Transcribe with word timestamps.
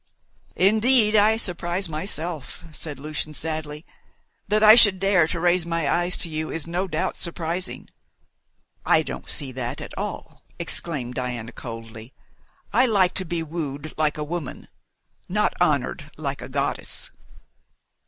"Indeed, 0.55 1.15
I 1.15 1.37
surprise 1.37 1.87
myself," 1.87 2.65
said 2.71 2.99
Lucian 2.99 3.35
sadly. 3.35 3.85
"That 4.47 4.63
I 4.63 4.73
should 4.73 4.99
dare 4.99 5.27
to 5.27 5.39
raise 5.39 5.63
my 5.63 5.87
eyes 5.87 6.17
to 6.23 6.27
you 6.27 6.49
is 6.49 6.65
no 6.65 6.87
doubt 6.87 7.15
surprising." 7.17 7.87
"I 8.83 9.03
don't 9.03 9.29
see 9.29 9.51
that 9.51 9.79
at 9.79 9.95
all," 9.95 10.41
exclaimed 10.57 11.13
Diana 11.13 11.51
coldly. 11.51 12.15
"I 12.73 12.87
like 12.87 13.13
to 13.13 13.25
be 13.25 13.43
woo'd 13.43 13.93
like 13.95 14.17
a 14.17 14.23
woman, 14.23 14.69
not 15.29 15.53
honoured 15.61 16.09
like 16.17 16.41
a 16.41 16.49
goddess." 16.49 17.11